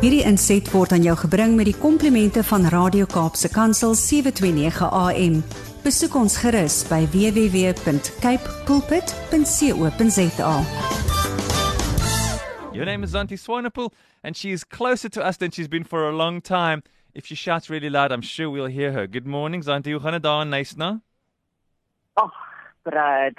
Hierdie 0.00 0.22
inset 0.24 0.64
word 0.72 0.94
aan 0.96 1.02
jou 1.04 1.12
gebring 1.26 1.58
met 1.58 1.66
die 1.68 1.76
komplimente 1.76 2.40
van 2.48 2.62
Radio 2.72 3.04
Kaapse 3.04 3.50
Kansel 3.52 3.92
729 3.92 4.86
AM. 4.96 5.34
Besoek 5.84 6.14
ons 6.16 6.38
gerus 6.40 6.78
by 6.88 7.02
www.cape 7.12 8.54
pulpit.co.za. 8.64 10.54
Your 12.72 12.88
name 12.88 13.04
is 13.04 13.12
Zanti 13.12 13.36
Swanepoel, 13.36 13.92
and 14.24 14.34
she 14.34 14.52
is 14.56 14.64
closer 14.64 15.10
to 15.10 15.20
us 15.20 15.36
than 15.36 15.50
she's 15.50 15.68
been 15.68 15.84
for 15.84 16.08
a 16.08 16.16
long 16.16 16.40
time. 16.40 16.80
If 17.12 17.26
she 17.26 17.34
shouts 17.34 17.68
really 17.68 17.90
loud, 17.90 18.10
I'm 18.10 18.22
sure 18.22 18.48
we'll 18.48 18.72
hear 18.72 18.92
her. 18.92 19.06
Good 19.06 19.26
morning, 19.26 19.62
Zanti. 19.62 19.92
Hoe 19.92 20.00
gaan 20.00 20.12
dit 20.12 20.22
daar 20.22 20.40
in 20.40 20.48
Nysna? 20.48 21.02
Ag, 22.14 22.49
Brad, 22.84 23.36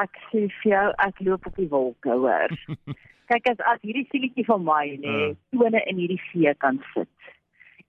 ek 0.00 0.16
sê 0.30 0.46
vir 0.62 0.72
jou, 0.72 0.86
ek 1.06 1.20
loop 1.26 1.46
op 1.46 1.56
die 1.56 1.68
wolke, 1.70 2.10
hoor. 2.10 2.50
Kyk 3.30 3.46
as 3.52 3.60
as 3.70 3.78
hierdie 3.86 4.06
sielietjie 4.10 4.46
van 4.48 4.64
my 4.66 4.86
nê, 4.98 5.16
Mm. 5.30 5.36
tone 5.54 5.82
in 5.86 6.00
hierdie 6.02 6.20
see 6.32 6.50
kan 6.58 6.80
sit. 6.94 7.08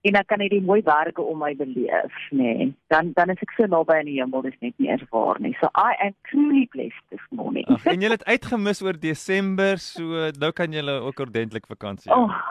En 0.05 0.15
ek 0.17 0.27
kan 0.31 0.41
hierdie 0.41 0.61
mooi 0.65 0.79
werke 0.85 1.21
om 1.21 1.37
my 1.41 1.51
beleef, 1.57 2.13
nê. 2.33 2.71
Dan 2.93 3.11
dan 3.17 3.29
is 3.33 3.41
ek 3.41 3.51
so 3.57 3.65
naby 3.69 3.97
aan 3.99 4.05
die 4.09 4.19
hemel, 4.21 4.41
dis 4.45 4.57
net 4.61 4.73
nie 4.81 4.89
eens 4.89 5.03
waar 5.13 5.37
nie. 5.41 5.53
So 5.61 5.69
I 5.77 5.93
am 6.07 6.13
truly 6.29 6.67
blessed 6.73 7.03
this 7.09 7.25
morning. 7.31 7.65
Ag, 7.69 7.85
en 7.89 8.01
jy 8.01 8.09
het 8.13 8.25
uitgemis 8.29 8.81
oor 8.85 8.97
Desember, 8.97 9.77
so 9.81 10.29
nou 10.41 10.51
kan 10.57 10.73
jy 10.73 10.81
ook 10.89 11.19
ordentlik 11.25 11.65
vakansie. 11.69 12.09
hou. 12.13 12.25
Oh. 12.29 12.50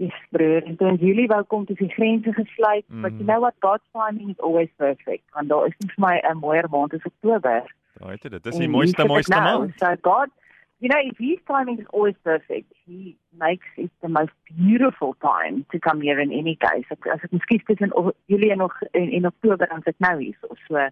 Yes, 0.00 0.26
broer. 0.30 0.62
En 0.62 0.76
toe 0.76 0.88
in 0.88 0.94
Julie 0.94 1.26
wou 1.28 1.42
kom, 1.44 1.64
toe 1.68 1.76
die 1.76 1.90
grense 1.92 2.32
gesluit, 2.32 2.84
mm. 2.88 3.02
but 3.02 3.12
you 3.12 3.24
know 3.24 3.40
what 3.40 3.54
God's 3.58 3.84
timing 3.92 4.30
is 4.30 4.38
always 4.38 4.68
perfect. 4.76 5.22
Want 5.32 5.48
daar 5.48 5.66
is 5.66 5.74
nie 5.78 5.90
vir 5.94 6.04
my 6.06 6.14
'n 6.28 6.38
mooier 6.40 6.68
maand 6.72 6.94
as 6.94 7.04
Oktober. 7.04 7.74
Daai 7.98 8.12
het 8.12 8.30
dit. 8.30 8.42
Dis 8.42 8.56
die 8.56 8.68
mooiste 8.68 9.04
mooiste 9.04 9.34
nou. 9.34 9.58
maand. 9.58 9.72
So 9.76 9.90
God, 10.00 10.32
you 10.78 10.88
know, 10.88 11.00
if 11.10 11.18
His 11.18 11.42
timing 11.44 11.78
is 11.78 11.90
always 11.92 12.16
perfect, 12.22 12.72
He 12.86 13.16
makes 13.30 13.68
it 13.76 13.90
the 14.00 14.08
most 14.08 14.32
beautiful 14.56 15.14
time 15.18 15.64
to 15.68 15.78
come 15.78 16.00
here 16.00 16.22
in 16.22 16.32
any 16.32 16.56
case. 16.56 16.88
As 16.88 17.20
ek 17.22 17.36
miskien 17.36 17.60
tussen 17.64 17.92
Julie 18.24 18.50
en 18.50 18.58
nog 18.58 18.80
in, 18.92 19.10
in 19.10 19.26
Oktober 19.26 19.68
dan 19.68 19.82
sit 19.82 19.98
nou 19.98 20.16
hier 20.22 20.36
so. 20.40 20.56
So 20.68 20.88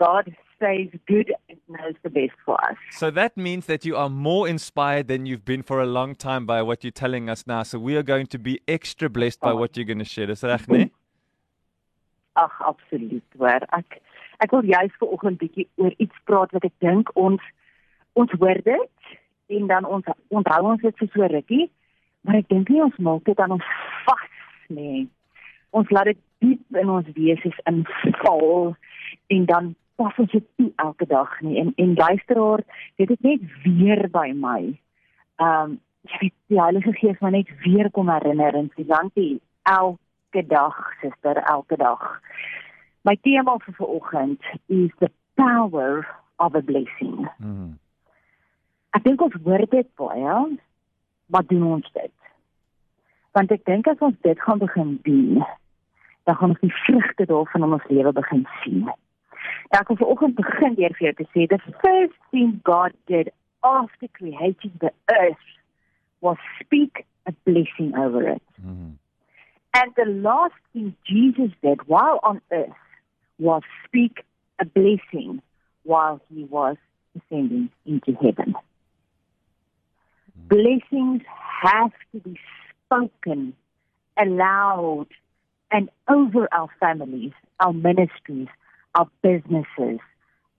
God 0.00 0.32
stays 0.56 0.90
good 1.06 1.28
and 1.48 1.58
knows 1.68 1.94
the 2.02 2.10
best 2.10 2.36
for 2.44 2.56
us. 2.68 2.76
So 2.92 3.10
that 3.10 3.36
means 3.36 3.66
that 3.66 3.84
you 3.84 3.96
are 3.96 4.08
more 4.10 4.48
inspired 4.48 5.08
than 5.08 5.26
you've 5.26 5.44
been 5.44 5.62
for 5.62 5.80
a 5.80 5.86
long 5.86 6.14
time 6.14 6.46
by 6.46 6.62
what 6.62 6.82
you're 6.84 6.98
telling 7.04 7.28
us 7.28 7.46
now. 7.46 7.62
So 7.64 7.78
we 7.78 7.96
are 7.96 8.02
going 8.02 8.26
to 8.28 8.38
be 8.38 8.60
extra 8.76 9.08
blessed 9.10 9.40
by 9.40 9.52
Oh. 9.52 9.56
what 9.56 9.76
you're 9.76 9.86
going 9.92 10.04
to 10.06 10.10
share. 10.14 10.26
Dis 10.26 10.42
reg, 10.42 10.66
nee? 10.68 10.90
Ag, 12.36 12.50
absoluut. 12.72 13.24
Hoor, 13.38 13.60
ek 13.78 13.98
ek 14.40 14.52
wil 14.56 14.62
juist 14.72 14.96
vanoggend 15.02 15.40
bietjie 15.42 15.66
oor 15.76 15.92
iets 16.00 16.20
praat 16.28 16.52
wat 16.56 16.64
ek 16.64 16.76
dink 16.80 17.10
ons 17.18 17.42
ons 18.16 18.32
hoor 18.40 18.60
dit 18.64 19.10
en 19.56 19.66
dan 19.72 19.84
ons 19.84 20.06
onthou 20.32 20.60
ons 20.72 20.80
dit 20.86 20.96
vir 21.02 21.10
so 21.12 21.28
rukkie, 21.34 21.66
maar 22.24 22.38
ek 22.40 22.48
dink 22.52 22.70
nie 22.72 22.80
ons 22.84 22.96
maak 23.04 23.26
dit 23.28 23.42
aan 23.44 23.56
ons 23.58 23.66
vas 24.06 24.24
nie. 24.72 25.04
Ons 25.76 25.90
laat 25.94 26.12
dit 26.12 26.20
diep 26.46 26.80
in 26.80 26.88
ons 26.96 27.10
wese 27.18 27.52
inval 27.68 28.72
en 29.36 29.44
dan 29.52 29.74
pas 30.00 30.18
ons 30.22 30.32
dit 30.32 30.46
toe 30.56 30.70
elke 30.84 31.06
dag 31.06 31.32
nie. 31.44 31.58
En 31.60 31.72
en 31.76 31.94
luisteraar, 31.94 32.64
dit 32.96 33.10
is 33.10 33.22
net 33.26 33.42
weer 33.64 34.08
by 34.12 34.30
my. 34.34 34.60
Ehm 35.36 35.70
um, 35.70 35.78
jy 36.08 36.18
weet 36.20 36.36
die 36.48 36.60
Heilige 36.60 36.92
Gees 36.96 37.18
my 37.20 37.30
net 37.34 37.50
weer 37.64 37.90
kom 37.92 38.08
herinner 38.08 38.56
en 38.56 38.70
sê 38.72 38.86
dankie 38.88 39.40
elke 39.68 40.42
dag, 40.48 40.78
suster, 41.02 41.42
elke 41.52 41.76
dag. 41.76 42.06
My 43.04 43.16
tema 43.20 43.58
vir 43.64 43.76
vanoggend 43.76 44.48
is 44.66 44.94
the 45.04 45.10
power 45.36 46.06
of 46.38 46.54
a 46.54 46.60
blessing. 46.60 47.28
Mhm. 47.38 47.76
Ek 48.96 49.04
dink 49.04 49.20
ons 49.22 49.36
hoor 49.44 49.66
dit 49.70 49.88
baie, 50.00 50.38
maar 51.26 51.46
doen 51.46 51.66
ons 51.76 51.92
dit? 51.92 52.16
Want 53.36 53.52
ek 53.52 53.64
dink 53.64 53.86
as 53.86 54.00
ons 54.00 54.16
dit 54.22 54.40
gaan 54.40 54.58
begin 54.58 54.98
doen, 55.02 55.44
dan 56.24 56.36
gaan 56.36 56.56
ons 56.56 56.64
die 56.64 56.74
vrugte 56.86 57.26
daarvan 57.26 57.68
in 57.68 57.76
ons 57.78 57.88
lewe 57.88 58.12
begin 58.12 58.46
sien. 58.62 58.88
Ek 59.76 59.88
wil 59.88 59.96
vanoggend 59.96 60.34
begin 60.34 60.74
deur 60.74 60.94
vir 60.98 61.06
jou 61.10 61.14
te 61.20 61.26
sê 61.34 61.46
the 61.46 61.60
first 61.82 62.18
thing 62.30 62.60
God 62.62 62.92
did 63.06 63.32
after 63.62 64.08
creating 64.18 64.72
the 64.80 64.92
earth 65.12 65.46
was 66.20 66.36
speak 66.60 67.04
a 67.26 67.32
blessing 67.44 67.94
over 67.96 68.26
it. 68.28 68.42
Mhm. 68.62 68.96
And 69.72 69.94
the 69.94 70.04
last 70.04 70.58
thing 70.72 70.96
Jesus 71.04 71.52
did 71.62 71.86
while 71.86 72.18
on 72.22 72.40
earth 72.50 72.82
was 73.38 73.62
speak 73.84 74.24
a 74.58 74.64
blessing 74.64 75.42
while 75.84 76.20
he 76.28 76.44
was 76.44 76.76
ascending 77.16 77.70
into 77.86 78.12
heaven. 78.14 78.54
Blessings 80.48 81.22
have 81.62 81.92
to 82.12 82.18
be 82.20 82.38
spoken 82.84 83.54
aloud 84.16 85.06
and 85.70 85.88
over 86.08 86.48
our 86.52 86.68
families, 86.80 87.32
our 87.60 87.72
ministries, 87.72 88.48
our 88.92 89.08
businesses, 89.20 90.00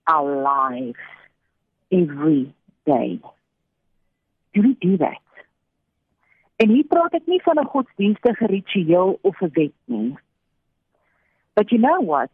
our 0.06 0.42
lives 0.42 0.98
every 1.90 2.54
day. 2.84 3.20
Do 4.52 4.62
we 4.62 4.76
do 4.78 4.96
that? 4.96 5.20
En 6.56 6.68
hier 6.68 6.84
praat 6.86 7.14
ek 7.18 7.26
nie 7.26 7.42
van 7.42 7.58
'n 7.58 7.70
godsdienstige 7.74 8.46
ritueel 8.46 9.18
of 9.22 9.40
'n 9.40 9.50
wet 9.52 9.76
nie. 9.84 10.16
But 11.54 11.70
you 11.70 11.80
know 11.80 12.00
what? 12.00 12.30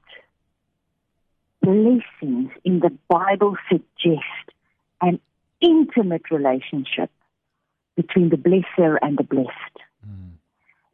Blessings 1.58 2.53
in 2.62 2.78
the 2.78 2.92
Bible 3.06 3.56
suggest 3.69 4.53
an 4.98 5.20
intimate 5.58 6.31
relationship 6.31 7.10
between 7.94 8.28
the 8.28 8.37
blesser 8.37 8.97
and 9.00 9.16
the 9.16 9.25
blessed. 9.25 9.76
Mhm. 10.06 10.38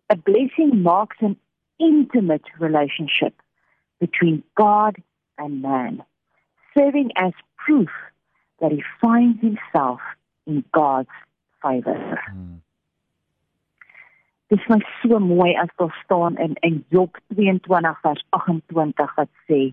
A 0.06 0.16
blessing 0.16 0.82
marks 0.82 1.20
an 1.20 1.38
intimate 1.76 2.48
relationship 2.58 3.34
between 4.04 4.42
God 4.54 4.96
and 5.38 5.62
man, 5.62 6.02
serving 6.76 7.10
as 7.16 7.32
proof 7.56 7.88
that 8.60 8.70
he 8.70 8.82
finds 9.00 9.40
himself 9.40 10.00
in 10.46 10.64
God's 10.72 11.16
favor. 11.62 12.22
Mhm. 12.28 12.60
Dit 14.48 14.60
is 14.60 14.68
my 14.68 14.80
so 15.02 15.18
mooi 15.18 15.54
as 15.56 15.70
daar 15.76 16.00
staan 16.04 16.36
in 16.36 16.54
in 16.60 16.84
Job 16.88 17.16
22 17.28 18.00
vers 18.02 18.24
28 18.30 19.14
wat 19.14 19.28
sê 19.46 19.72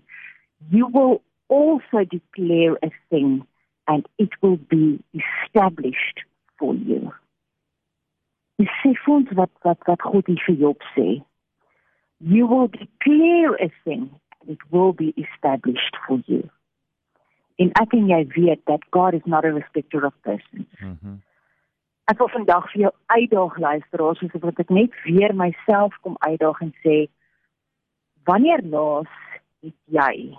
you 0.70 0.86
will 0.92 1.22
also 1.46 2.04
declare 2.04 2.78
a 2.82 2.90
thing 3.08 3.46
and 3.84 4.08
it 4.16 4.32
will 4.40 4.58
be 4.68 4.98
established 5.12 6.24
for 6.56 6.74
you. 6.74 7.12
Dis 8.56 8.72
sê 8.80 8.94
vir 9.04 9.14
ons 9.14 9.30
wat 9.32 9.50
wat 9.62 9.86
wat 9.86 10.02
God 10.02 10.26
hier 10.26 10.42
vir 10.46 10.56
Job 10.64 10.82
sê. 10.96 11.22
You 12.18 12.46
will 12.46 12.68
declare 12.68 13.54
a 13.60 13.70
thing 13.84 14.10
it 14.46 14.58
will 14.70 14.92
be 14.92 15.14
established 15.16 15.96
for 16.06 16.22
you. 16.26 16.48
En 17.56 17.70
ek 17.80 17.92
en 17.92 18.08
jy 18.08 18.22
weet 18.34 18.64
that 18.66 18.84
God 18.90 19.14
is 19.14 19.26
not 19.26 19.44
a 19.44 19.52
respecter 19.52 20.04
of 20.06 20.14
persons. 20.22 20.68
Mhm. 20.78 21.20
Ek 22.10 22.18
wil 22.18 22.28
vandag 22.28 22.70
vir 22.72 22.80
jou 22.82 22.92
uitdaag 23.06 23.58
luisteraars 23.58 24.18
soos 24.18 24.40
wat 24.42 24.58
ek 24.58 24.70
net 24.70 24.94
weer 25.04 25.34
myself 25.34 25.94
kom 26.02 26.16
uitdaag 26.18 26.60
en 26.60 26.72
sê 26.82 26.96
wanneer 28.24 28.62
laas 28.62 29.12
het 29.62 29.76
jy 29.86 30.38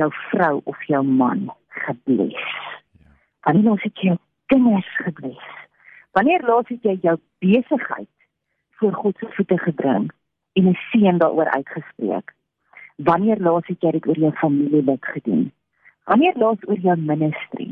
jou 0.00 0.08
vrou 0.30 0.60
of 0.64 0.82
jou 0.88 1.02
man 1.04 1.50
gebless? 1.84 2.56
Ja. 2.98 3.12
Wanneer 3.44 3.68
laas 3.68 3.82
het 3.82 4.00
jy 4.00 4.08
jou 4.14 4.18
kinders 4.46 4.96
gebless? 5.04 5.52
Wanneer 6.16 6.42
laas 6.48 6.68
het 6.72 6.82
jy 6.82 6.96
jou 7.02 7.18
besigheid 7.44 8.08
voor 8.80 8.92
God 8.92 9.18
se 9.18 9.28
voete 9.36 9.58
gebring 9.58 10.10
en 10.52 10.68
'n 10.68 10.78
seën 10.90 11.18
daaroor 11.18 11.50
uitgespreek? 11.50 12.34
Wanneer 13.04 13.40
laas 13.40 13.66
het 13.66 13.80
jy 13.80 13.94
dit 13.96 14.06
oor 14.06 14.18
jou 14.18 14.32
familielid 14.36 15.04
gedoen? 15.14 15.46
Wanneer 16.04 16.36
laas 16.36 16.66
oor 16.68 16.80
jou 16.84 16.96
ministry? 17.00 17.70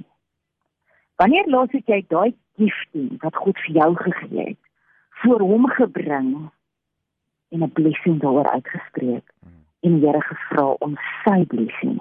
Wanneer 1.21 1.49
laas 1.53 1.73
het 1.77 1.91
jy 1.91 1.99
daai 2.09 2.33
gifting 2.57 3.19
wat 3.21 3.37
God 3.37 3.59
vir 3.67 3.75
jou 3.81 3.91
gegee 4.05 4.45
het 4.53 4.61
voor 5.21 5.43
hom 5.45 5.67
gebring 5.77 6.31
en 7.53 7.63
'n 7.63 7.73
blessing 7.73 8.21
daaroor 8.23 8.49
uitgespreek 8.51 9.27
en 9.81 10.01
die 10.01 10.07
Here 10.07 10.21
gevra 10.21 10.67
om 10.87 10.97
sy 11.25 11.45
blessing 11.45 12.01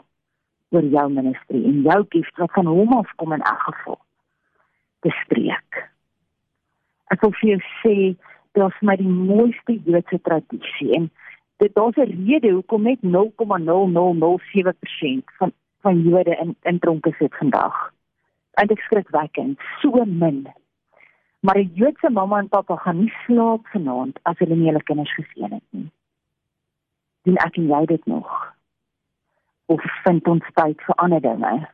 oor 0.69 0.83
jou 0.83 1.09
ministry 1.09 1.63
en 1.65 1.81
jou 1.81 2.05
gift 2.09 2.37
wat 2.37 2.51
van 2.51 2.65
hom 2.65 2.93
af 2.93 3.11
kom 3.15 3.33
in 3.33 3.41
elk 3.41 3.61
geval 3.61 3.99
te 4.99 5.09
spreek. 5.23 5.89
Ek 7.07 7.21
wil 7.21 7.31
vir 7.31 7.49
jou 7.49 7.61
sê 7.83 7.95
dit 8.53 8.63
is 8.63 8.81
my 8.81 8.95
die 8.95 9.09
mooiste 9.09 9.79
Joodse 9.85 10.21
tradisie 10.21 10.93
en 10.95 11.11
dit 11.57 11.73
daar's 11.73 11.97
'n 11.97 12.25
rede 12.27 12.49
hoekom 12.49 12.81
net 12.81 13.01
0,0007% 13.01 15.31
van 15.37 15.51
van 15.81 16.01
Jode 16.01 16.35
in 16.35 16.55
in 16.61 16.79
tronke 16.79 17.15
sit 17.17 17.35
vandag 17.35 17.95
eintlik 18.57 18.79
skrikwekkend, 18.79 19.59
so 19.81 20.05
min. 20.05 20.47
Maar 21.39 21.57
'n 21.57 21.71
Joodse 21.73 22.09
mamma 22.09 22.37
en 22.37 22.49
pappa 22.49 22.75
gaan 22.75 22.99
nie 22.99 23.13
slaap 23.25 23.67
vanaand 23.67 24.19
as 24.21 24.37
hulle 24.37 24.55
nie 24.55 24.69
hulle 24.69 24.83
kinders 24.83 25.13
geseën 25.13 25.51
het 25.51 25.67
nie. 25.69 25.91
Doen 27.21 27.37
ek 27.37 27.57
en 27.57 27.67
jy 27.67 27.85
dit 27.85 28.05
nog? 28.05 28.55
Of 29.65 29.81
vind 30.03 30.27
ons 30.27 30.45
tyd 30.53 30.81
vir 30.81 30.95
ander 30.95 31.21
dinge? 31.21 31.69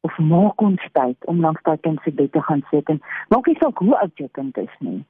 Of 0.00 0.18
maak 0.18 0.60
ons 0.60 0.88
tyd 0.92 1.24
om 1.24 1.40
langs 1.40 1.62
daai 1.62 1.80
kind 1.80 2.00
se 2.02 2.10
bed 2.10 2.32
te 2.32 2.42
gaan 2.42 2.64
sit 2.70 2.88
en 2.88 3.02
maak 3.28 3.46
nie 3.46 3.58
saak 3.58 3.78
hoe 3.78 3.98
oud 3.98 4.16
jou 4.16 4.28
kind 4.32 4.56
is 4.56 4.76
nie. 4.78 5.04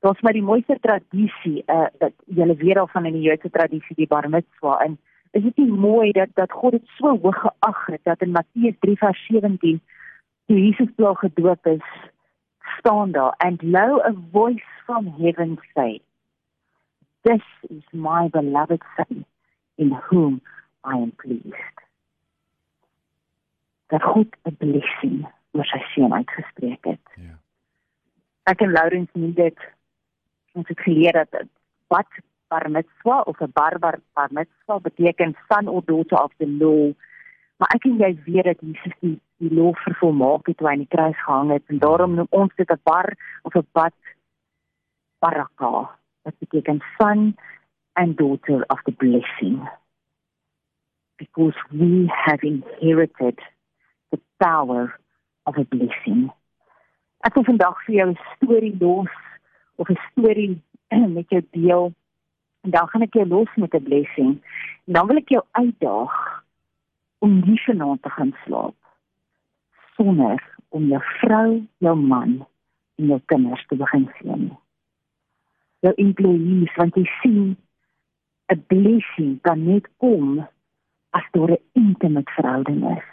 Daar's 0.00 0.20
my 0.22 0.32
die 0.32 0.42
mooiste 0.42 0.78
tradisie 0.80 1.62
uh 1.66 1.86
dat 1.98 2.14
julle 2.26 2.56
weet 2.56 2.78
al 2.78 2.90
van 2.92 3.06
in 3.06 3.16
die 3.18 3.26
Joodse 3.26 3.50
tradisie 3.50 3.96
die 3.96 4.06
Bar 4.06 4.28
Mitzvah 4.28 4.82
en 4.84 4.98
is 5.30 5.42
dit 5.42 5.56
nie 5.56 5.72
mooi 5.72 6.12
dat 6.12 6.34
dat 6.34 6.52
God 6.52 6.76
dit 6.78 6.86
so 6.98 7.16
hoog 7.18 7.40
geag 7.44 7.86
het 7.86 8.04
dat 8.04 8.22
in 8.22 8.30
Matteus 8.36 8.78
3 8.80 8.96
vers 8.98 9.26
17 9.26 9.80
toe 10.46 10.58
Jesus 10.58 10.94
bly 10.96 11.14
gedoop 11.14 11.66
is 11.66 11.88
staan 12.78 13.12
daar 13.12 13.34
and 13.38 13.62
lo 13.62 14.00
a 14.00 14.14
voice 14.32 14.68
from 14.84 15.10
heaven 15.18 15.58
say 15.74 16.00
this 17.22 17.42
is 17.68 17.82
my 17.92 18.28
beloved 18.28 18.82
son 18.96 19.24
in 19.78 19.90
whom 19.90 20.40
I 20.84 20.96
am 20.96 21.12
pleased. 21.16 21.76
Dat 23.86 24.02
God 24.02 24.36
'n 24.44 24.56
blessing 24.56 25.26
oor 25.52 25.64
sy 25.64 25.80
seun 25.92 26.12
uitgespreek 26.12 26.84
het. 26.84 27.04
Ja. 27.16 27.38
Ek 28.42 28.60
en 28.60 28.72
Laurens 28.72 29.12
nie 29.12 29.32
dit 29.32 29.58
ons 30.58 30.68
het 30.68 30.80
geleer 30.86 31.12
dat 31.20 31.46
wat 31.92 32.20
bar 32.48 32.70
mitzwa 32.70 33.20
of 33.30 33.40
'n 33.40 33.52
barbar 33.52 34.00
bar 34.14 34.30
mitzwa 34.30 34.80
beteken 34.88 35.36
son 35.48 35.68
or 35.68 35.82
daughter 35.84 36.18
of 36.22 36.32
the 36.38 36.48
law 36.48 36.92
maar 37.58 37.74
ek 37.74 37.84
en 37.90 37.98
jy 37.98 38.12
weet 38.24 38.44
dat 38.44 38.60
Jesus 38.60 38.94
die 39.00 39.18
die 39.38 39.54
law 39.54 39.74
vervolmaak 39.84 40.46
het 40.50 40.58
toe 40.58 40.66
hy 40.66 40.74
aan 40.74 40.82
die 40.82 40.94
kruis 40.94 41.18
gehang 41.22 41.50
het. 41.54 41.62
En 41.70 41.78
daarom 41.82 42.14
noem 42.18 42.30
ons 42.30 42.54
dit 42.58 42.70
'n 42.70 42.80
bar 42.82 43.08
of 43.42 43.54
'n 43.54 43.66
bad 43.72 43.94
baraka. 45.18 45.90
Wat 46.22 46.38
beteken 46.38 46.82
son 46.98 47.36
and 47.92 48.16
daughter 48.16 48.64
of 48.66 48.82
the 48.82 48.92
blessing. 48.92 49.68
Because 51.16 51.58
we 51.70 52.06
have 52.06 52.42
inherited 52.42 53.38
the 54.10 54.20
power 54.36 54.98
of 55.42 55.56
a 55.56 55.64
blessing. 55.64 56.32
Ek 57.20 57.34
wil 57.34 57.44
vandag 57.44 57.84
vir 57.84 57.94
jou 57.94 58.08
'n 58.10 58.18
storie 58.34 58.76
los 58.78 59.10
of 59.78 59.88
'n 59.88 60.00
storie 60.10 60.62
met 61.16 61.28
jou 61.28 61.42
deel. 61.50 61.92
En 62.60 62.70
dan 62.70 62.88
gaan 62.88 63.02
ek 63.02 63.14
jou 63.14 63.26
los 63.26 63.54
met 63.54 63.74
'n 63.74 63.82
blessing. 63.82 64.32
En 64.86 64.92
dan 64.92 65.06
wil 65.06 65.16
ek 65.16 65.28
jou 65.28 65.44
uitdaag 65.50 66.42
om 67.18 67.40
nie 67.46 67.62
vanaand 67.62 68.02
te 68.02 68.10
gaan 68.10 68.34
slaap 68.44 68.74
sonder 69.96 70.38
om 70.68 70.86
jou 70.86 71.02
vrou, 71.02 71.66
jou 71.78 71.96
man 71.96 72.46
en 72.98 73.06
jou 73.12 73.20
kinders 73.26 73.66
te 73.66 73.76
begin 73.76 74.06
sien. 74.18 74.50
Jou 75.80 75.94
employees, 75.94 76.74
want 76.76 76.94
jy 76.94 77.06
sien 77.22 77.56
'n 78.52 78.64
blessing 78.66 79.40
kan 79.40 79.64
net 79.64 79.88
kom 79.96 80.46
as 81.10 81.26
daar 81.32 81.50
'n 81.50 81.64
intimate 81.72 82.30
verhouding 82.30 82.96
is. 82.96 83.08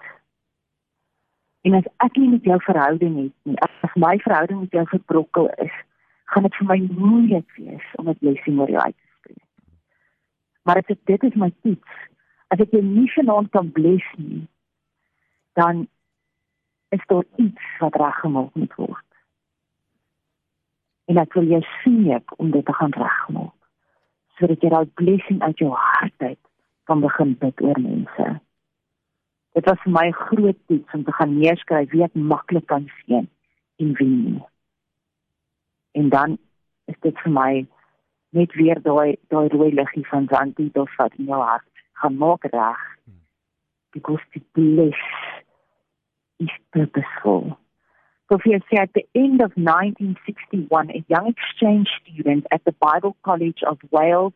En 1.62 1.74
as 1.74 1.88
ek 1.98 2.18
nie 2.18 2.30
met 2.30 2.44
jou 2.44 2.60
verhouding 2.62 3.16
het 3.24 3.34
nie, 3.44 3.58
as 3.60 3.96
my 3.96 4.18
verhouding 4.18 4.60
met 4.60 4.72
jou 4.72 4.86
verbrokkel 4.86 5.50
is, 5.50 5.76
gaan 6.36 6.44
dit 6.44 6.58
vir 6.60 6.68
my 6.68 6.78
moeilik 6.92 7.56
wees 7.56 7.88
om 7.96 8.10
'n 8.12 8.18
blessing 8.20 8.60
oor 8.60 8.70
jou 8.70 8.82
uit 8.82 8.96
te 8.96 9.08
spreek. 9.18 9.48
Maar 10.64 10.78
as 10.82 10.98
dit 11.12 11.24
is 11.24 11.36
my 11.36 11.52
toets, 11.62 11.96
as 12.48 12.60
ek 12.60 12.72
jou 12.72 12.84
nie 12.84 13.12
vanaand 13.16 13.50
kan 13.50 13.72
bless 13.72 14.08
nie, 14.18 14.48
dan 15.54 15.88
is 16.90 17.06
daar 17.08 17.24
iets 17.36 17.64
wat 17.80 17.96
reggemaak 17.96 18.54
moet 18.56 18.76
word. 18.76 19.10
En 21.06 21.18
ek 21.18 21.34
wil 21.34 21.48
jou 21.48 21.64
sien 21.84 22.24
om 22.38 22.52
dit 22.52 22.66
te 22.66 22.74
gaan 22.74 22.92
regmaak. 22.92 23.60
Sodat 24.38 24.62
jy 24.62 24.70
daai 24.70 24.86
blessing 24.86 25.42
uit 25.42 25.58
jou 25.58 25.72
hart 25.72 26.22
uit 26.22 26.44
kan 26.84 27.00
begin 27.00 27.38
bid 27.38 27.62
oor 27.62 27.80
mense 27.80 28.42
dit 29.56 29.66
was 29.70 29.80
vir 29.84 29.92
my 29.92 30.08
'n 30.08 30.20
groot 30.28 30.60
iets 30.68 30.94
om 30.94 31.04
te 31.04 31.12
gaan 31.12 31.38
neerskryf 31.40 31.92
wie 31.92 32.04
ek 32.04 32.14
maklik 32.14 32.66
kan 32.68 32.90
sien 33.06 33.30
en 33.76 33.94
wie 33.94 34.08
nie. 34.08 34.44
En 35.96 36.10
dan 36.10 36.38
is 36.92 37.00
dit 37.00 37.20
vir 37.24 37.32
my 37.32 37.52
net 38.36 38.56
weer 38.60 38.82
daai 38.84 39.16
daai 39.34 39.48
rooi 39.54 39.72
liggie 39.80 40.08
van 40.08 40.28
Zanti 40.32 40.70
tot 40.76 40.96
wat 41.00 41.14
in 41.20 41.30
jou 41.32 41.42
hart 41.42 41.86
gaan 42.02 42.18
maak 42.24 42.48
reg. 42.56 42.82
Because 43.96 44.24
the 44.34 44.42
bliss 44.52 45.04
is 46.38 46.52
purposeful. 46.70 47.58
Sophia 48.32 48.60
said 48.70 48.80
at 48.80 48.94
the 48.94 49.06
end 49.14 49.42
of 49.46 49.52
1961, 49.56 50.90
a 50.90 51.06
young 51.08 51.28
exchange 51.34 51.88
student 52.02 52.46
at 52.52 52.62
the 52.66 52.74
Bible 52.88 53.16
College 53.24 53.62
of 53.72 53.78
Wales 53.92 54.34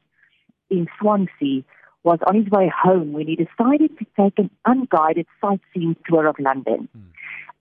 in 0.69 0.87
Swansea 0.99 1.63
was 2.03 2.19
on 2.27 2.35
his 2.35 2.49
way 2.49 2.71
home 2.83 3.11
when 3.11 3.27
he 3.27 3.35
decided 3.35 3.97
to 3.97 4.05
take 4.17 4.37
an 4.37 4.49
unguided 4.65 5.27
sightseeing 5.41 5.95
tour 6.07 6.27
of 6.27 6.39
London. 6.39 6.87
Mm. 6.95 7.09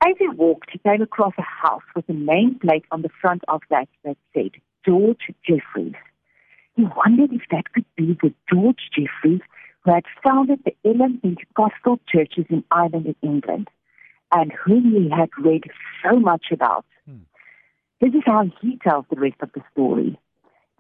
As 0.07 0.15
he 0.19 0.29
walked, 0.29 0.71
he 0.71 0.79
came 0.79 1.03
across 1.03 1.33
a 1.39 1.43
house 1.43 1.83
with 1.97 2.09
a 2.09 2.13
nameplate 2.13 2.85
on 2.93 3.03
the 3.03 3.11
front 3.21 3.43
of 3.49 3.63
that 3.71 3.89
that 4.05 4.17
said 4.33 4.53
George 4.87 5.31
Jeffries. 5.45 5.95
He 6.77 6.85
wondered 6.97 7.33
if 7.33 7.43
that 7.51 7.73
could 7.73 7.85
be 7.97 8.17
the 8.23 8.33
George 8.49 8.91
Jeffries 8.97 9.41
who 9.85 9.93
had 9.93 10.05
founded 10.23 10.61
the 10.65 10.75
Elim 10.89 11.19
Pentecostal 11.19 11.99
churches 12.09 12.47
in 12.49 12.63
Ireland 12.71 13.07
and 13.07 13.17
England, 13.23 13.69
and 14.33 14.53
whom 14.53 14.93
he 14.93 15.11
had 15.11 15.31
read 15.39 15.65
so 16.05 16.19
much 16.21 16.47
about. 16.53 16.85
Mm. 17.11 17.23
This 18.01 18.15
is 18.15 18.23
how 18.25 18.45
he 18.61 18.79
tells 18.79 19.07
the 19.11 19.21
rest 19.21 19.37
of 19.41 19.51
the 19.53 19.63
story. 19.73 20.19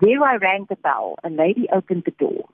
There 0.01 0.23
I 0.23 0.37
rang 0.37 0.67
the 0.69 0.77
bell. 0.77 1.17
A 1.25 1.31
lady 1.31 1.67
opened 1.73 2.05
the 2.05 2.13
door. 2.13 2.49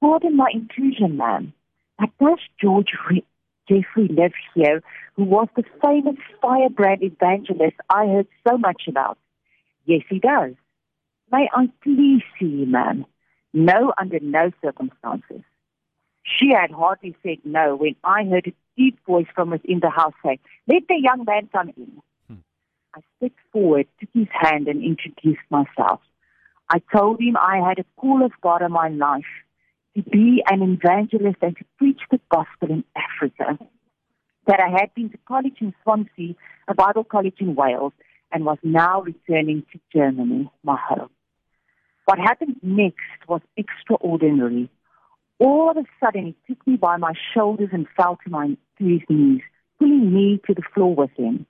Pardon 0.00 0.36
my 0.36 0.50
intrusion, 0.52 1.16
ma'am. 1.16 1.52
But 1.98 2.10
does 2.20 2.38
George 2.60 2.92
Re- 3.10 3.24
Jeffrey 3.68 4.08
live 4.08 4.32
here, 4.54 4.82
who 5.16 5.24
was 5.24 5.48
the 5.56 5.64
famous 5.82 6.16
firebrand 6.40 7.02
evangelist 7.02 7.76
I 7.88 8.06
heard 8.06 8.26
so 8.46 8.58
much 8.58 8.82
about? 8.88 9.18
Yes, 9.86 10.02
he 10.08 10.18
does. 10.18 10.54
May 11.30 11.48
I 11.52 11.70
please 11.82 12.22
see 12.38 12.46
you, 12.46 12.66
ma'am? 12.66 13.06
No, 13.52 13.92
under 13.98 14.18
no 14.20 14.50
circumstances. 14.62 15.42
She 16.24 16.50
had 16.50 16.70
hardly 16.70 17.14
said 17.22 17.38
no 17.44 17.76
when 17.76 17.96
I 18.02 18.24
heard 18.24 18.48
a 18.48 18.54
deep 18.76 18.98
voice 19.06 19.26
from 19.34 19.50
within 19.50 19.80
the 19.80 19.90
house 19.90 20.14
say, 20.24 20.38
Let 20.66 20.88
the 20.88 20.98
young 21.00 21.24
man 21.24 21.48
come 21.52 21.70
in. 21.76 22.02
Hmm. 22.28 22.36
I 22.94 23.00
stepped 23.16 23.38
forward, 23.52 23.86
took 24.00 24.08
his 24.12 24.28
hand, 24.32 24.68
and 24.68 24.82
introduced 24.82 25.44
myself. 25.50 26.00
I 26.70 26.80
told 26.94 27.20
him 27.20 27.36
I 27.36 27.58
had 27.66 27.78
a 27.78 28.00
call 28.00 28.24
of 28.24 28.32
God 28.42 28.62
on 28.62 28.72
my 28.72 28.88
life 28.88 29.24
to 29.96 30.02
be 30.02 30.42
an 30.50 30.62
evangelist 30.62 31.36
and 31.42 31.56
to 31.56 31.64
preach 31.78 32.00
the 32.10 32.20
gospel 32.30 32.70
in 32.70 32.84
Africa. 32.96 33.58
That 34.46 34.60
I 34.60 34.68
had 34.68 34.92
been 34.94 35.10
to 35.10 35.18
college 35.26 35.56
in 35.60 35.72
Swansea, 35.82 36.34
a 36.68 36.74
Bible 36.74 37.04
college 37.04 37.36
in 37.38 37.54
Wales, 37.54 37.92
and 38.32 38.44
was 38.44 38.58
now 38.62 39.02
returning 39.02 39.64
to 39.72 39.80
Germany, 39.94 40.50
my 40.62 40.76
home. 40.76 41.10
What 42.04 42.18
happened 42.18 42.56
next 42.62 43.28
was 43.28 43.40
extraordinary. 43.56 44.68
All 45.38 45.70
of 45.70 45.76
a 45.76 45.84
sudden, 45.98 46.26
he 46.26 46.54
took 46.54 46.66
me 46.66 46.76
by 46.76 46.96
my 46.96 47.12
shoulders 47.32 47.70
and 47.72 47.86
fell 47.96 48.18
to, 48.24 48.30
my, 48.30 48.56
to 48.78 48.84
his 48.84 49.00
knees, 49.08 49.40
pulling 49.78 50.12
me 50.12 50.40
to 50.46 50.54
the 50.54 50.62
floor 50.74 50.94
with 50.94 51.10
him. 51.16 51.46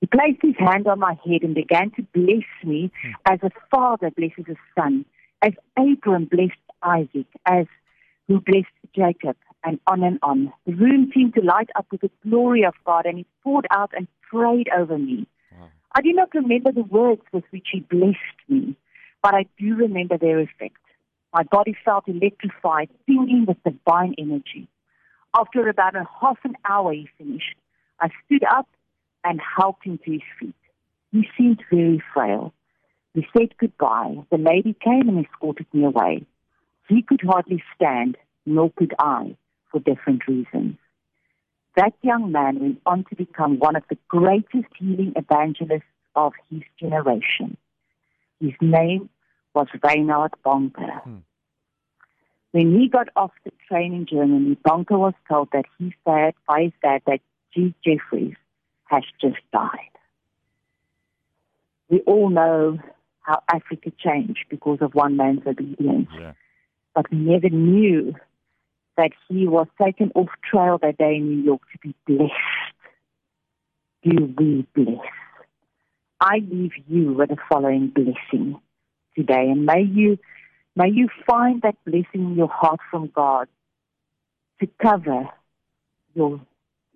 He 0.00 0.06
placed 0.06 0.42
his 0.42 0.54
hand 0.58 0.86
on 0.86 1.00
my 1.00 1.18
head 1.26 1.42
and 1.42 1.54
began 1.54 1.90
to 1.92 2.02
bless 2.14 2.46
me 2.62 2.92
hmm. 3.02 3.12
as 3.32 3.40
a 3.42 3.50
father 3.70 4.10
blesses 4.10 4.44
a 4.48 4.56
son, 4.78 5.04
as 5.42 5.52
Abraham 5.78 6.26
blessed 6.26 6.52
Isaac, 6.82 7.26
as 7.46 7.66
who 8.28 8.40
blessed 8.40 8.66
Jacob, 8.94 9.36
and 9.64 9.78
on 9.86 10.02
and 10.02 10.18
on. 10.22 10.52
The 10.66 10.74
room 10.74 11.10
seemed 11.14 11.34
to 11.34 11.42
light 11.42 11.70
up 11.76 11.86
with 11.90 12.00
the 12.00 12.10
glory 12.28 12.64
of 12.64 12.74
God, 12.84 13.06
and 13.06 13.18
he 13.18 13.26
poured 13.42 13.66
out 13.70 13.92
and 13.96 14.06
prayed 14.30 14.68
over 14.76 14.98
me. 14.98 15.26
Wow. 15.52 15.68
I 15.94 16.00
do 16.02 16.12
not 16.12 16.34
remember 16.34 16.72
the 16.72 16.82
words 16.82 17.22
with 17.32 17.44
which 17.50 17.68
he 17.72 17.80
blessed 17.80 18.40
me, 18.48 18.76
but 19.22 19.34
I 19.34 19.46
do 19.58 19.74
remember 19.74 20.18
their 20.18 20.40
effect. 20.40 20.76
My 21.32 21.42
body 21.42 21.76
felt 21.84 22.08
electrified, 22.08 22.88
tingling 23.06 23.46
with 23.46 23.62
divine 23.62 24.14
energy. 24.18 24.68
After 25.38 25.68
about 25.68 25.94
a 25.94 26.06
half 26.20 26.38
an 26.44 26.54
hour, 26.68 26.92
he 26.92 27.08
finished. 27.18 27.56
I 28.00 28.08
stood 28.24 28.44
up 28.50 28.68
and 29.24 29.40
helped 29.58 29.84
him 29.84 29.98
to 30.04 30.12
his 30.12 30.22
feet. 30.38 30.54
He 31.12 31.28
seemed 31.36 31.62
very 31.70 32.02
frail. 32.14 32.52
We 33.14 33.26
said 33.36 33.56
goodbye. 33.58 34.16
The 34.30 34.38
lady 34.38 34.74
came 34.82 35.08
and 35.08 35.24
escorted 35.24 35.66
me 35.72 35.84
away. 35.84 36.26
He 36.88 37.02
could 37.02 37.20
hardly 37.22 37.62
stand, 37.74 38.16
nor 38.44 38.70
could 38.76 38.94
I, 38.98 39.36
for 39.70 39.80
different 39.80 40.26
reasons. 40.28 40.76
That 41.76 41.92
young 42.02 42.32
man 42.32 42.60
went 42.60 42.80
on 42.86 43.04
to 43.10 43.16
become 43.16 43.58
one 43.58 43.76
of 43.76 43.82
the 43.90 43.98
greatest 44.08 44.68
healing 44.78 45.12
evangelists 45.16 45.82
of 46.14 46.32
his 46.48 46.62
generation. 46.80 47.56
His 48.40 48.52
name 48.60 49.10
was 49.54 49.66
Reinhard 49.82 50.32
Bonker. 50.42 51.00
Hmm. 51.04 51.16
When 52.52 52.80
he 52.80 52.88
got 52.88 53.08
off 53.16 53.32
the 53.44 53.52
train 53.68 53.92
in 53.92 54.06
Germany, 54.06 54.56
Bonker 54.64 54.96
was 54.96 55.12
told 55.28 55.48
that 55.52 55.66
he 55.78 55.94
said 56.06 56.34
by 56.48 56.62
his 56.64 56.72
dad 56.82 57.02
that 57.06 57.20
G. 57.52 57.74
Jeffries 57.84 58.36
has 58.84 59.02
just 59.20 59.40
died. 59.52 59.90
We 61.90 62.00
all 62.00 62.30
know 62.30 62.78
how 63.20 63.42
Africa 63.52 63.92
changed 63.98 64.46
because 64.48 64.78
of 64.80 64.94
one 64.94 65.16
man's 65.16 65.46
obedience. 65.46 66.08
Yeah 66.18 66.32
but 66.96 67.12
never 67.12 67.50
knew 67.50 68.14
that 68.96 69.10
he 69.28 69.46
was 69.46 69.68
taken 69.80 70.10
off 70.14 70.30
trail 70.50 70.78
that 70.80 70.96
day 70.96 71.16
in 71.16 71.28
New 71.28 71.42
York 71.44 71.60
to 71.72 71.78
be 71.78 71.94
blessed. 72.06 72.32
Do 74.02 74.34
we 74.38 74.66
bless? 74.74 75.04
I 76.20 76.38
leave 76.50 76.72
you 76.88 77.12
with 77.12 77.28
the 77.28 77.36
following 77.48 77.88
blessing. 77.88 78.58
today 79.14 79.50
and 79.50 79.64
may 79.64 79.82
you 79.82 80.18
may 80.74 80.88
you 80.90 81.08
find 81.26 81.62
that 81.62 81.76
blessing 81.84 82.22
in 82.30 82.34
your 82.34 82.48
heart 82.48 82.80
from 82.90 83.10
God 83.14 83.48
to 84.60 84.66
cover 84.82 85.28
your 86.14 86.40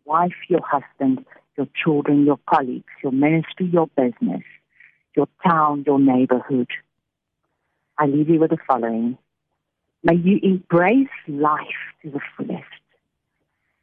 wife, 0.05 0.39
your 0.49 0.63
husband, 0.63 1.25
your 1.57 1.67
children, 1.83 2.25
your 2.25 2.39
colleagues, 2.53 2.93
your 3.03 3.13
ministry, 3.13 3.67
your 3.67 3.89
business, 3.89 4.43
your 5.15 5.29
town, 5.47 5.85
your 5.87 5.99
neighborhood. 5.99 6.69
I 7.99 8.07
leave 8.07 8.31
you 8.31 8.39
with 8.39 8.51
the 8.51 8.59
following. 8.67 9.19
May 10.03 10.15
you 10.15 10.41
embrace 10.43 11.09
life 11.29 11.85
to 12.03 12.11
the 12.11 12.21
fullest. 12.37 12.65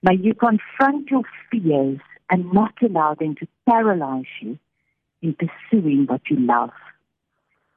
May 0.02 0.16
you 0.16 0.34
confront 0.34 1.12
your 1.12 1.24
fears 1.52 2.00
and 2.30 2.52
not 2.52 2.74
allow 2.82 3.14
them 3.14 3.36
to 3.36 3.48
paralyze 3.70 4.26
you 4.42 4.58
in 5.22 5.36
pursuing 5.36 6.06
what 6.08 6.22
you 6.30 6.38
love. 6.40 6.72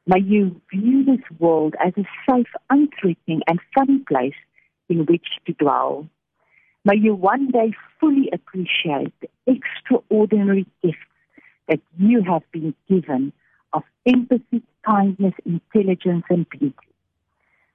May 0.06 0.20
you 0.20 0.61
view 0.73 1.04
this 1.04 1.25
world 1.38 1.75
as 1.85 1.92
a 1.99 2.04
safe, 2.28 2.49
unthreatening, 2.70 3.40
and 3.47 3.61
funny 3.75 3.99
place 4.09 4.35
in 4.88 5.06
which 5.06 5.26
to 5.47 5.52
dwell. 5.52 6.09
May 6.85 6.97
you 6.97 7.14
one 7.14 7.50
day 7.50 7.73
fully 8.00 8.30
appreciate 8.32 9.12
the 9.20 9.28
extraordinary 9.47 10.66
gifts 10.82 10.97
that 11.68 11.80
you 11.99 12.23
have 12.23 12.42
been 12.52 12.75
given 12.88 13.32
of 13.75 13.82
empathy, 14.06 14.62
kindness, 14.85 15.35
intelligence, 15.44 16.25
and 16.30 16.49
beauty. 16.49 16.75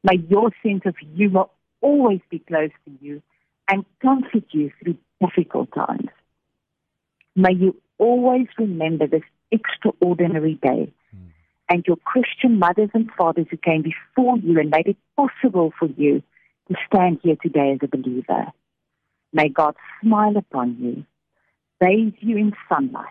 May 0.05 0.24
your 0.29 0.51
sense 0.62 0.83
of 0.85 0.95
humor 1.15 1.45
always 1.81 2.19
be 2.29 2.38
close 2.38 2.69
to 2.85 2.91
you 3.01 3.24
and 3.67 3.83
comfort 4.03 4.43
you 4.51 4.71
through 4.79 4.97
difficult 5.19 5.69
times. 5.74 6.09
May 7.35 7.53
you 7.53 7.75
always 7.97 8.45
remember 8.59 9.07
this 9.07 9.24
extraordinary 9.51 10.59
day 10.62 10.93
and 11.69 11.83
your 11.88 11.97
Christian 11.97 12.59
mothers 12.59 12.91
and 12.93 13.09
fathers 13.17 13.47
who 13.50 13.57
came 13.57 13.81
before 13.81 14.38
you 14.38 14.59
and 14.59 14.69
made 14.69 14.85
it 14.85 14.97
possible 15.15 15.74
for 15.79 15.88
you 15.97 16.21
to 16.67 16.75
stand 16.85 17.19
here 17.24 17.38
today 17.41 17.71
as 17.74 17.79
a 17.81 17.88
believer. 17.88 18.45
May 19.33 19.50
God 19.50 19.75
smile 20.03 20.38
upon 20.38 20.77
you, 20.79 21.03
bathe 21.79 22.13
you 22.19 22.38
in 22.38 22.53
sunlight, 22.69 23.07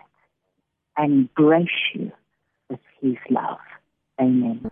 and 0.95 1.29
embrace 1.37 1.67
you 1.93 2.13
with 2.69 2.79
his 3.01 3.17
love. 3.29 3.59
Amen. 4.17 4.71